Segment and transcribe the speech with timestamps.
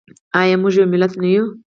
[0.39, 1.45] آیا موږ یو ملت نه یو؟